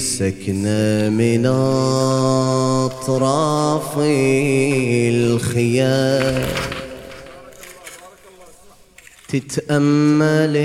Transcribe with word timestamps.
سكنة 0.00 1.08
من 1.08 1.46
أطراف 2.86 3.98
الخيام. 5.12 6.46
تتأمل 9.28 10.56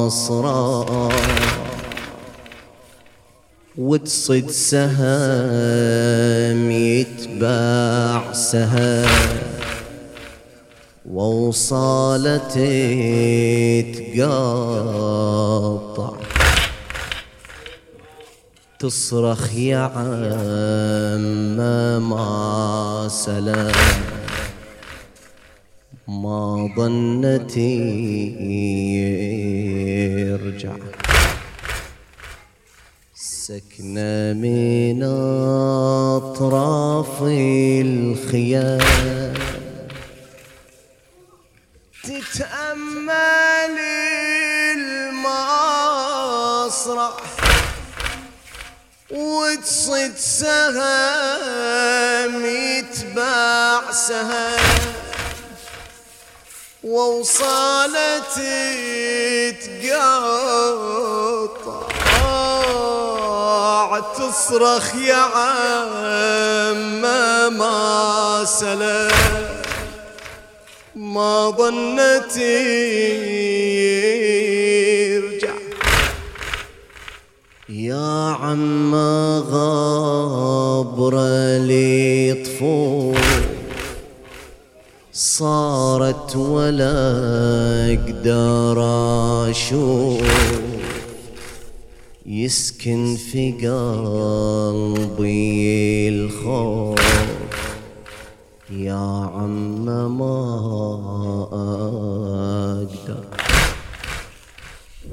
المصرى 0.00 1.08
وتصد 3.78 4.50
سهم 4.50 5.00
يتباع 6.70 8.32
سهم 8.32 9.08
ووصالة 11.10 12.56
تقطع 14.16 16.19
تصرخ 18.80 19.54
يا 19.54 19.78
عم 19.78 21.56
ما 22.08 23.08
سلام. 23.10 23.72
ما 26.08 26.68
ظنتي 26.76 27.76
يرجع. 30.24 30.76
سكنة 33.14 34.32
من 34.32 35.02
أطراف 36.16 37.22
الخيام. 37.82 39.19
وتصد 49.40 50.12
سهم 50.16 51.24
يتباع 52.46 53.92
سهم. 53.92 54.60
ووصالت 56.84 58.36
تقطع 59.62 60.40
تصرخ 64.00 64.94
يا 64.94 65.14
عم 65.14 67.00
ما 67.58 68.44
سلام 68.44 69.10
ما 70.94 71.50
ظنت 71.50 72.36
يا 77.90 78.36
عم 78.40 78.94
غبر 79.50 81.14
لي 81.58 82.32
صارت 85.12 86.36
ولا 86.36 86.98
أقدر 87.92 88.78
أشوف. 89.50 90.22
يسكن 92.26 93.16
في 93.16 93.52
قلبي 93.52 95.18
الخوف. 96.08 97.24
يا 98.70 99.30
عم 99.34 99.84
ما 100.18 100.46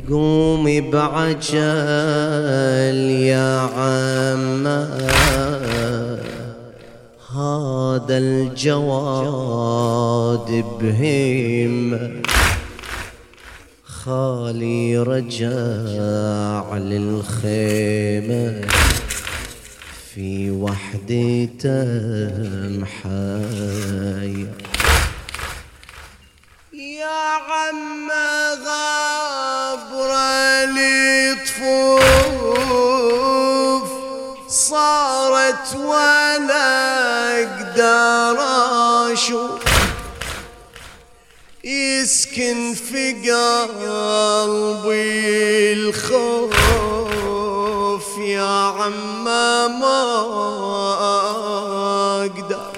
قومي 0.09 0.81
بعجل 0.81 1.57
يا 3.31 3.59
عم 3.59 4.67
هذا 7.35 8.17
الجواد 8.17 9.45
بهم 10.81 11.99
خالي 13.83 14.97
رجع 14.97 16.77
للخيمة. 16.77 18.67
في 20.17 20.51
وحدته 20.51 21.85
محايا 22.79 24.23
يا 24.23 24.66
عم 27.49 28.11
غبر 28.65 30.11
لطفوف 31.57 32.27
صارت 34.49 35.67
ولا 35.75 36.71
أقدر 37.41 38.37
أشوف. 39.13 39.61
يسكن 41.63 42.59
في 42.73 43.13
قلبي 43.13 44.53
الخوف 45.73 46.57
يا 48.17 48.73
عم 48.79 49.23
ما 49.23 50.17
أقدر. 52.25 52.71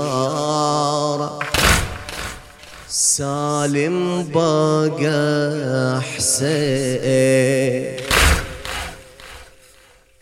سالم 2.89 4.27
بقى 4.35 6.01
حسين. 6.01 7.97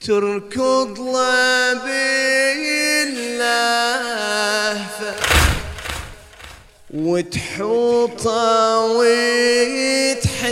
تركض 0.01 0.99
له 0.99 1.73
باللهفة 1.73 3.49
وتحوطه 6.93 8.39
وتحيفه. 10.09 10.49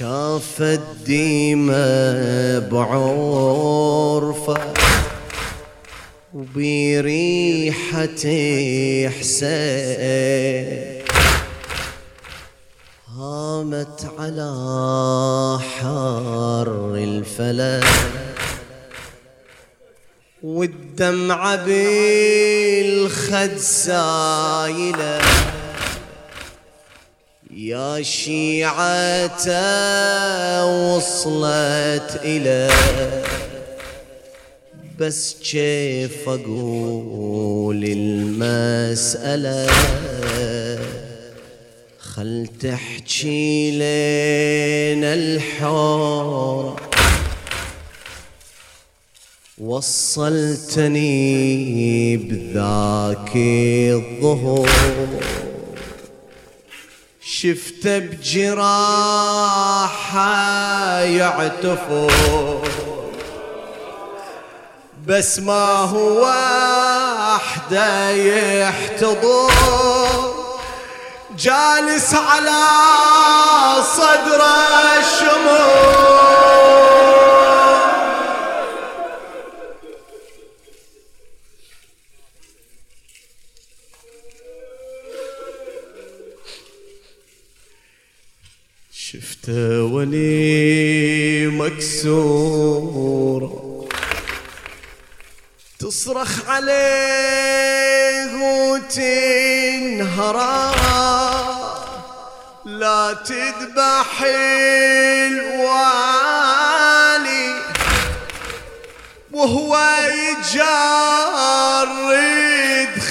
شاف 0.00 0.62
الديمة 0.62 1.78
بعرفة 2.58 4.72
وبريحة 6.34 8.06
حسين 9.18 11.02
هامت 13.08 14.10
على 14.18 15.58
حر 15.60 16.94
الفلك 16.94 17.84
والدمعة 20.42 21.56
بالخد 21.56 23.56
سايلة. 23.56 25.20
يا 27.56 28.02
شيعة 28.02 29.46
وصلت 30.64 32.20
إلى 32.24 32.70
بس 34.98 35.36
كيف 35.50 36.28
أقول 36.28 37.84
المسألة؟ 37.84 39.66
خل 41.98 42.46
تحكي 42.60 43.70
لنا 43.70 45.14
الحور 45.14 46.80
وصلتني 49.58 51.06
بذاك 52.16 53.36
الظهور. 53.36 54.68
شفته 57.42 57.98
بجراحة 57.98 58.60
يعتفر 61.00 62.12
بس 65.06 65.38
ما 65.38 65.74
هو 65.74 66.20
وحده 67.32 68.10
يحتضر 68.10 69.52
جالس 71.38 72.14
على 72.14 72.62
صدر 73.96 74.42
الشموع 74.98 76.50
شفته 89.20 89.82
ولي 89.82 91.46
مكسور. 91.46 93.42
تصرخ 95.78 96.48
عليه 96.48 98.30
وتنهرا 98.72 99.60
لا 102.64 103.12
تذبح 103.12 104.22
الوالي. 105.26 105.90
وهو 109.32 109.78
يجرد 110.10 110.60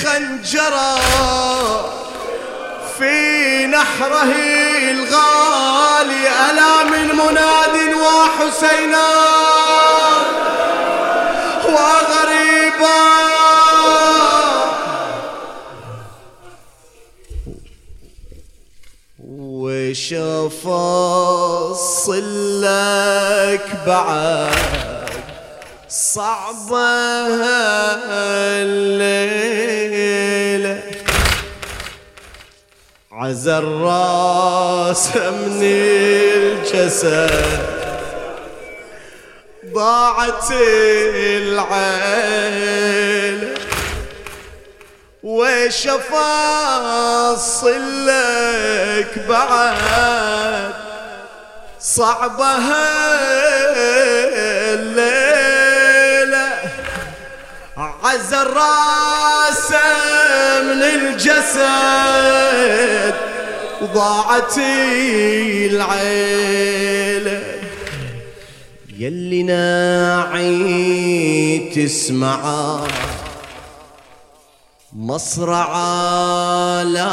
خنجرة 0.04 1.00
في 2.98 3.29
نحره 3.68 4.34
الغالي 4.92 6.24
ألا 6.50 6.84
من 6.84 7.08
مناد 7.16 7.76
وحسينا؟ 7.94 9.10
وغريبا. 11.66 13.00
وش 19.28 20.14
افصل 20.14 21.42
لك 22.62 23.68
بعد 23.88 25.10
صعبة 25.90 26.80
الليلة 28.62 29.89
عز 33.20 33.48
الراس 33.48 35.16
من 35.18 35.60
الجسد 35.64 37.32
ضاعت 39.74 40.52
العين. 41.52 42.60
وش 45.24 45.88
افصل 45.88 47.72
لك 48.08 49.26
بعد 49.30 50.74
صعبة 51.80 52.58
عز 58.04 58.34
الرأس 58.34 59.72
من 60.64 60.84
الجسد 60.84 61.70
وضاعت 63.82 64.58
العيله 65.72 67.42
يلي 68.98 69.44
ناعي 69.44 70.60
تسمعه 71.76 72.88
مصرع 74.94 75.78
لا 76.82 77.10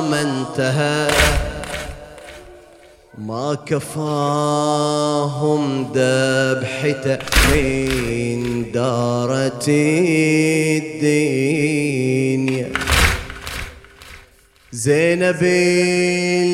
ما 0.00 0.20
انتهى. 0.20 1.08
ما 3.18 3.54
كفاهم 3.66 5.12
ذبحته 5.94 7.18
من 7.52 8.72
دارت 8.72 9.68
الدنيا 10.88 12.72
زينب 14.72 15.42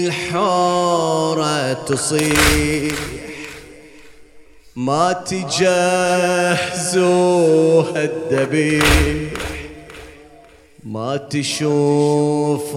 الحورة 0.09 1.73
تصيح 1.73 2.95
ما 4.77 5.13
تجهزوها 5.13 5.65
الذبيح 8.05 9.31
ما 10.85 11.17
تشوفوا 11.17 12.69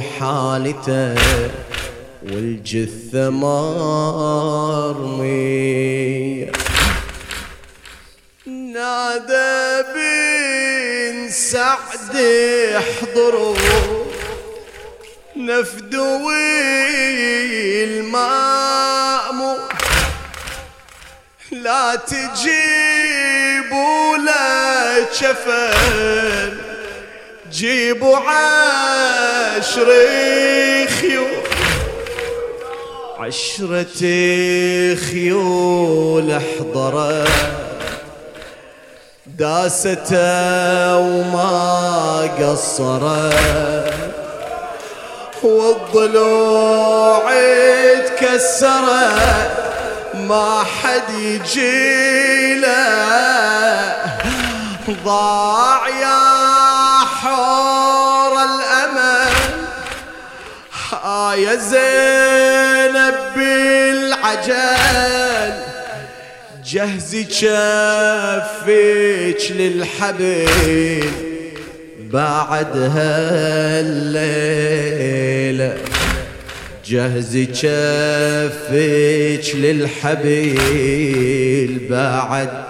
حالته. 0.00 1.14
والجثة 2.32 3.30
مرمية 3.30 4.86
نادى 8.46 9.82
بن 9.94 11.30
سعد 11.30 12.16
احضروا 12.76 13.56
نفدوي 15.36 16.64
المأمور 17.84 19.58
لا 21.52 21.94
تجيبوا 21.94 23.06
لا 24.16 25.04
جيبوا 27.52 28.16
عشر 28.16 29.86
خيول 31.00 31.45
عشرة 33.18 34.00
خيول 34.94 36.30
احضرت 36.32 37.28
داسته 39.26 40.98
وما 40.98 42.20
قصرت 42.40 43.94
والضلوع 45.42 47.32
تكسرت 48.06 49.50
ما 50.14 50.64
حد 50.64 51.10
يجي 51.18 52.54
له. 52.54 53.96
ضاع 55.04 55.88
يا 55.88 56.18
حور 57.04 58.32
الأمل 58.44 59.36
يا 61.36 61.54
زينب 61.54 62.25
بالعجل 64.26 65.54
جهزي 66.64 67.24
كفيك 67.24 67.50
للحبل 69.50 71.10
بعدها 71.98 73.80
الليلة. 73.80 75.78
جهزي 76.86 77.46
كفك 77.46 79.54
للحبيل 79.54 80.56
بعد. 81.90 82.66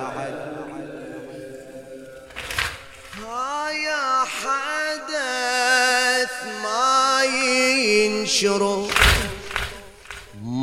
يا 3.87 4.25
حدث 4.25 6.33
ما 6.63 7.25
ينشر 7.25 8.63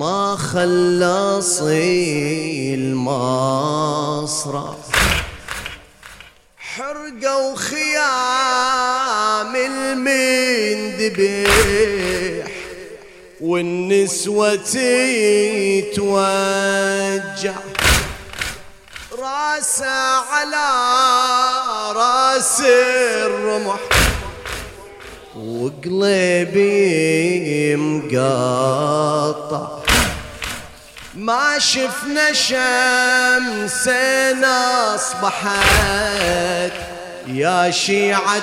ما 0.03 0.36
خلصي 0.36 1.95
المصرف 2.75 3.95
حرقة 6.57 7.51
وخيام 7.51 7.93
المندبح 9.55 10.43
والنسوة 13.41 14.55
تتوجع. 14.55 16.24
راسه 19.19 19.88
على 20.31 20.69
راس 21.95 22.62
الرمح 22.62 23.79
وقلبي 25.36 26.65
مقطع 27.75 29.52
ما 31.24 31.60
شفنا 31.60 32.34
شمس 32.34 33.88
اصبحت 34.96 35.53
يا 37.27 37.72
شيعة 37.72 38.39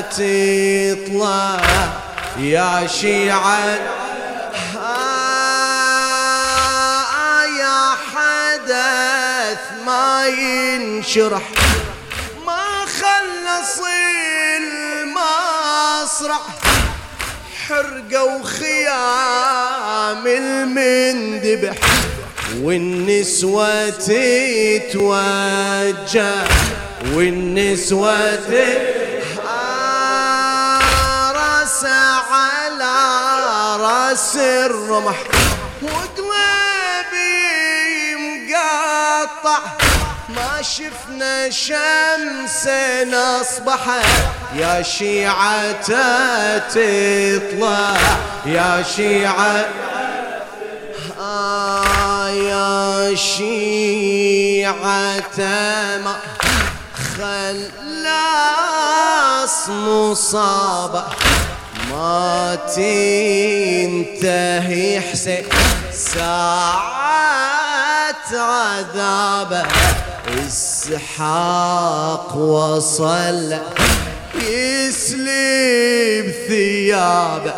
تطلع 0.00 1.60
يا 2.38 2.86
شيعة 2.86 3.78
يا 7.58 7.94
حدث 8.14 9.60
ما 9.86 10.26
ينشرح. 10.26 11.42
حرقة 17.72 18.24
وخيام 18.24 20.26
المندبح 20.26 21.76
والنسوة 22.62 23.90
تتوجه 23.90 24.84
والنسوة 27.14 28.38
راس 31.32 31.84
على 32.30 32.96
رأس 33.80 34.36
الرمح. 34.36 35.16
وقلبي 35.82 37.36
مقطع. 38.16 39.60
ما 40.36 40.62
شفنا 40.62 41.50
شمس 41.50 42.66
اصبحت 43.14 44.04
يا 44.54 44.82
شيعة 44.82 45.72
تطلع 46.68 47.96
يا 48.46 48.84
شيعة 48.96 49.64
آه 51.20 52.28
يا 52.28 53.14
شيعة 53.14 54.74
ما 56.04 56.16
خلاص 57.16 58.48
مصابة. 59.68 61.04
ما 61.90 62.58
تنتهي 63.56 65.00
حسين 65.00 65.44
ساعات 65.92 66.92
عذابة. 68.32 69.62
إسحاق 70.46 72.36
وصل 72.36 73.58
يسلب 74.34 76.34
ثيابه 76.48 77.54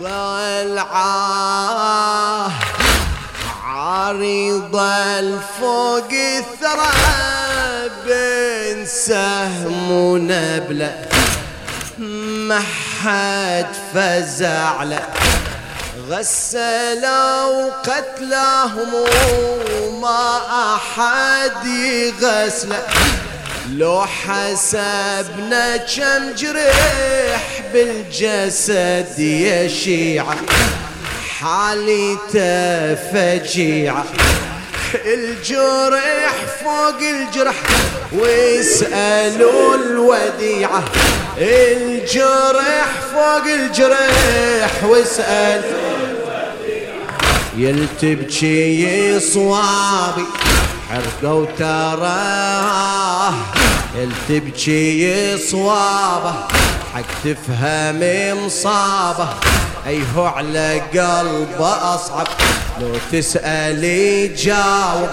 ضلعه 0.00 0.90
عريضة 3.64 5.18
الفوق 5.18 6.10
الثرى 6.38 6.92
بين 8.06 8.86
سهم 8.86 9.90
ونبلة. 9.90 10.94
ما 11.98 12.62
حد 13.02 13.66
فزع 13.94 14.82
له. 14.82 15.06
غسلوا 16.10 17.70
قتلهم 17.70 18.94
وما 18.94 20.40
أحد 20.74 21.66
يغسله 21.66 22.82
لو 23.72 24.04
حسبنا 24.06 25.76
كم 25.76 26.32
جريح 26.36 27.62
بالجسد 27.72 29.18
يا 29.18 29.68
شيعة 29.68 30.36
حالته 31.40 32.94
فجيعة 32.94 34.04
الجرح 34.94 36.32
فوق 36.64 37.00
الجرح 37.00 37.54
ويسألوا 38.12 39.74
الوديعة. 39.74 40.84
الجرح 41.38 42.86
فوق 43.14 43.44
الجرح 43.44 44.84
واسأل 44.84 45.89
يلتبكي 47.56 49.20
صوابي 49.20 50.24
حرقوا 50.90 51.46
تراه 51.58 53.34
يلتبكي 53.96 55.38
صوابه 55.38 56.34
حق 56.94 57.02
تفهم 57.24 58.00
مصابه 58.46 59.28
إيه 59.86 60.04
على 60.16 60.82
قلبه 60.92 61.94
أصعب 61.94 62.26
لو 62.80 62.92
تسأل 63.12 63.84
يجاوب. 63.84 65.08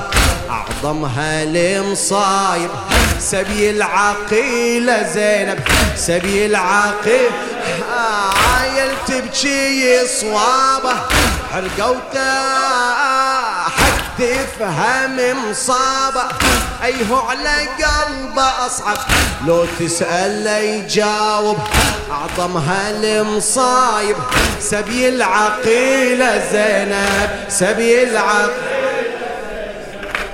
اعظمها 0.50 1.44
المصايب 1.44 2.70
سبي 3.20 3.70
العقيلة 3.70 5.13
زينب 5.13 5.60
سبي 5.96 6.46
العقيلة. 6.46 7.32
عايل 7.89 8.91
تبكي 9.08 10.08
صوابه. 10.22 10.96
حرقوته 11.53 12.43
حق 13.63 13.97
تفهم 14.19 15.49
مصابه 15.49 16.23
أيه 16.83 17.15
على 17.27 17.67
قلبه 17.67 18.65
أصعب 18.65 18.97
لو 19.47 19.65
تسأل 19.79 20.43
لا 20.43 20.59
يجاوب. 20.59 21.57
أعظمها 22.11 22.89
المصايب 22.91 24.15
سبي 24.59 25.09
العقيلة 25.09 26.43
زينب 26.51 27.29
سبي 27.49 28.03
العقيلة 28.03 28.77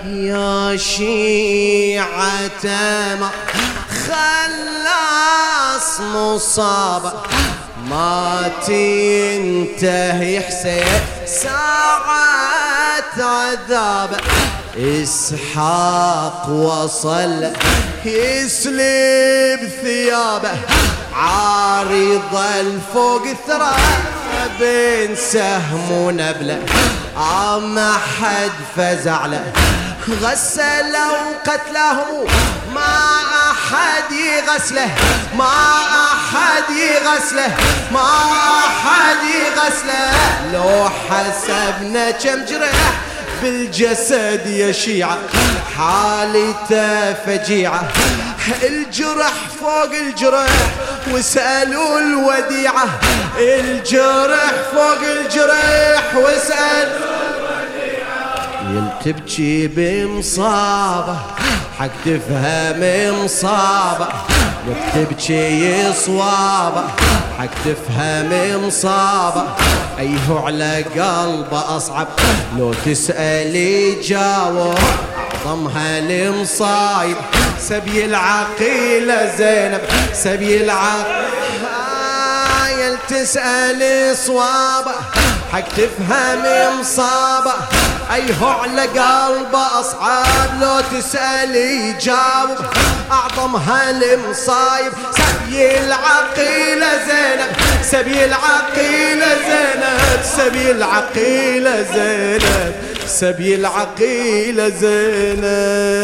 يا 0.05 0.77
شيعة 0.77 2.65
ما 3.19 3.29
خلاص 4.07 5.99
مصابة 5.99 7.13
ما 7.89 8.51
تنتهي 8.67 10.41
حسين. 10.41 11.01
ساعات 11.25 13.19
عذابه 13.19 14.17
إسحاق 14.77 16.49
وصل. 16.49 17.51
يسلب 18.05 19.69
ثيابه 19.83 20.57
عارض 21.15 22.35
الفوق 22.59 23.23
ثرى. 23.47 23.75
بين 24.59 25.15
سهم 25.15 25.91
ونبلة. 25.91 26.59
ما 27.59 27.93
حد 27.93 28.51
فزع 28.75 29.25
له. 29.25 29.43
غسلوا 30.21 31.17
قتلهم. 31.47 32.27
ما 32.75 32.95
أحد 33.51 34.11
يغسله 34.11 34.95
ما 35.37 35.53
أحد 36.13 36.69
يغسله 36.69 37.57
ما 37.91 38.09
أحد 38.65 39.17
يغسله 39.23 40.11
لو 40.53 40.89
حسبنا 40.89 42.11
كم 42.11 42.45
جرح 42.45 42.93
بالجسد 43.41 44.47
يا 44.47 44.71
شيعة. 44.71 45.17
حالته 45.77 47.13
فجيعة 47.13 47.83
الجرح 48.63 49.33
فوق 49.59 49.91
الجرح. 49.91 50.49
واسألوا 51.11 51.99
الوديعة. 51.99 52.85
الجرح 53.37 54.51
فوق 54.73 55.01
الجرح. 55.01 56.15
واسألوا 56.15 57.12
تبكي 59.05 59.67
بمصابة 59.67 61.17
حق 61.79 61.87
تفهم 62.05 62.81
مصابة 63.23 64.07
لك 64.67 64.77
تبكي 64.93 65.93
صوابة 65.93 66.83
حق 67.39 67.49
تفهم 67.65 68.31
مصابة 68.67 69.43
أيه 69.99 70.41
على 70.45 70.83
قلبه 70.83 71.77
أصعب 71.77 72.07
لو 72.57 72.73
تسألي 72.85 74.01
جاوب. 74.01 74.77
أعظمها 75.45 75.99
المصايب 75.99 77.17
سبي 77.59 78.05
العقيلة 78.05 79.35
زينب 79.37 79.81
سبي 80.13 80.63
العقيلة 80.63 81.23
تسألي 83.09 84.15
صوابة. 84.15 84.91
حق 85.51 85.67
تفهم 85.67 86.79
مصابه 86.79 87.53
إيه 88.11 88.45
على 88.45 88.81
قلبه 88.81 89.79
أصعب. 89.79 90.61
لو 90.61 90.79
تسأل 90.99 91.55
يجاوب. 91.55 92.57
أعظم 93.11 93.55
هالمصايب 93.55 94.93
سبي 95.11 95.79
العقيلة 95.79 96.91
زينب. 97.07 97.51
سبي 97.83 98.25
العقيلة 98.25 99.27
زينب. 99.47 100.23
سبي 100.23 100.71
العقيلة 100.71 101.81
زينب. 101.93 102.73
سبي 103.07 103.55
العقيلة 103.55 104.69
زينب. 104.69 106.03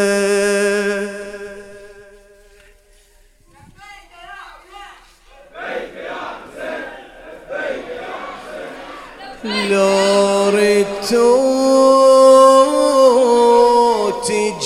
لو 9.44 10.48
ردتوا 10.48 11.59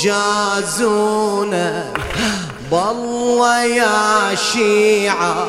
تجازونا 0.05 1.85
بالله 2.71 3.65
يا 3.65 4.35
شيعة 4.53 5.47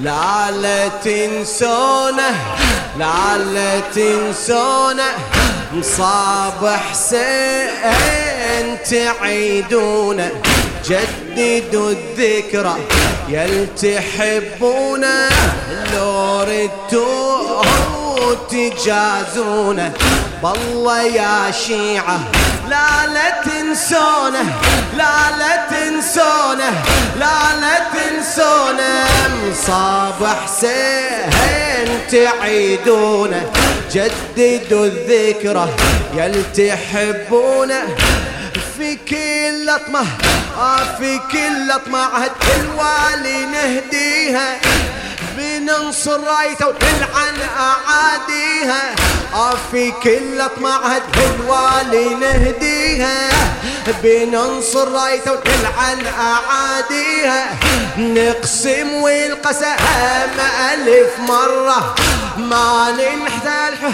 لا 0.00 0.50
لا 0.50 0.88
تنسونه 0.88 2.34
لا 2.98 3.38
لا 3.38 3.80
تنسونه 3.80 5.04
مصاب 5.72 6.76
حسين 6.90 8.78
تعيدونه 8.90 10.30
جددوا 10.88 11.90
الذكرى 11.90 12.76
يل 13.28 13.68
تحبونه 13.76 15.28
لو 15.94 16.40
ردتوه 16.40 17.64
تجازونه 18.50 19.92
بالله 20.42 21.02
يا 21.02 21.50
شيعة 21.50 22.20
لا 22.68 23.06
لا 23.06 23.30
تنسونه 23.44 24.44
لا 24.96 25.14
لا 25.38 25.66
تنسونه 25.70 26.72
لا 27.18 27.36
لا 27.60 27.76
تنسونه 27.94 29.04
مصاب 29.50 30.26
حسين 30.44 31.32
تعيدونه 32.10 33.50
جددوا 33.92 34.86
الذكرى 34.86 35.68
يل 36.16 36.44
تحبونه 36.56 37.82
في 38.78 38.96
كل 39.08 39.66
لطمة 39.66 40.04
آه 40.58 40.84
في 40.98 41.20
كل 41.32 41.68
لطمة 41.68 41.98
عهد 41.98 42.30
الوالي 42.60 43.46
نهديها. 43.46 44.56
بننصر 45.42 46.20
رأيته. 46.20 46.66
ونلعن 46.66 47.38
أعاديها 47.58 48.94
آه 49.34 49.54
في 49.72 49.90
كل 50.02 50.38
لطمة 50.38 50.70
عهد 50.70 51.02
الوالي 51.16 52.14
نهديها 52.14 53.30
بننصر 54.02 54.92
رايته 54.92 55.32
ونلعن 55.32 56.06
أعاديها. 56.20 57.44
نقسم 57.98 58.92
والقسم 58.92 59.66
ألف 60.72 61.18
مرة. 61.18 61.94
ما 62.36 62.90
ننحتى 62.90 63.92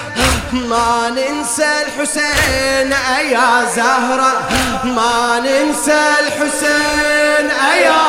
ما 0.53 1.11
ننسى 1.11 1.73
الحسين 1.83 2.93
يا 3.33 3.65
زهرة. 3.77 4.49
ما 4.85 5.41
ننسى 5.41 6.03
الحسين 6.21 7.51
يا 7.85 8.07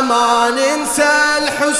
ما 0.00 0.50
ننسى 0.50 1.12
الحسين 1.38 1.79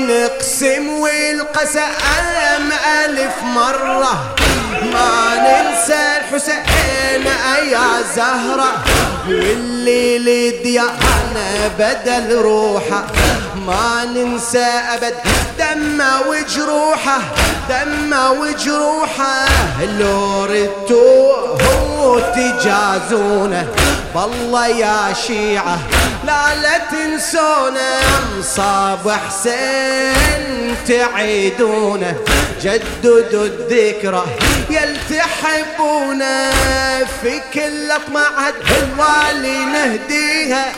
نقسم 0.00 0.88
والقسم 0.88 2.72
ألف 3.04 3.42
مرة. 3.42 4.34
ما 4.92 5.34
ننسى 5.36 6.02
الحسين 6.18 7.26
يا 7.72 8.02
زهرة. 8.16 8.84
واللي 9.28 10.18
لديانا 10.18 11.48
بدل 11.78 12.36
روحه. 12.36 13.04
ما 13.66 14.04
ننسى 14.04 14.66
أبد 14.94 15.14
دمه 15.58 16.20
وجروحه. 16.28 17.18
دمه 17.68 18.30
وجروحه. 18.30 19.46
لو 19.98 20.44
ردتوه 20.44 22.20
تجازونه 22.36 23.66
بالله 24.14 24.66
يا 24.66 25.14
شيعة. 25.26 25.78
لا 26.26 26.54
لا 26.62 26.78
تنسونا 26.78 28.00
مصاب 28.38 29.10
حسين 29.10 30.76
تعيدونه 30.88 32.16
جددوا 32.62 33.46
الذكرى 33.46 34.24
يلتحبونا 34.70 36.50
في 37.22 37.40
كل 37.54 37.92
عهد 38.16 38.54
الوالي 38.82 39.64
نهديها 39.64 40.72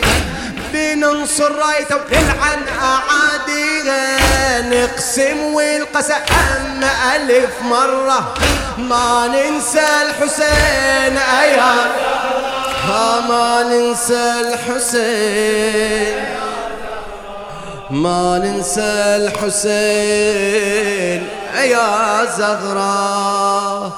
بننصر 0.73 1.53
رايته 1.53 1.97
ونلعن 1.97 2.63
أعاديها. 2.83 4.19
نقسم 4.61 5.39
والقسم 5.45 6.15
ألف 7.17 7.63
مرة. 7.63 8.35
ما 8.79 9.27
ننسى 9.27 9.87
الحسين 10.03 11.19
أيا 12.87 13.21
ما 13.29 13.63
ننسى 13.63 14.41
الحسين. 14.41 16.25
ما 17.91 18.39
ننسى 18.39 19.17
الحسين. 19.17 20.69
يا 21.65 22.25
زغرة 22.39 23.93